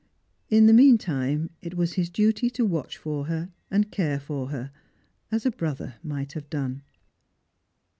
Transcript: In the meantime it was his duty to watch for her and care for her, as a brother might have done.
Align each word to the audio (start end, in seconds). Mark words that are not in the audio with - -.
In 0.49 0.65
the 0.65 0.73
meantime 0.73 1.51
it 1.61 1.75
was 1.75 1.93
his 1.93 2.09
duty 2.09 2.49
to 2.49 2.65
watch 2.65 2.97
for 2.97 3.25
her 3.25 3.51
and 3.69 3.91
care 3.91 4.19
for 4.19 4.47
her, 4.47 4.71
as 5.31 5.45
a 5.45 5.51
brother 5.51 5.93
might 6.01 6.31
have 6.33 6.49
done. 6.49 6.81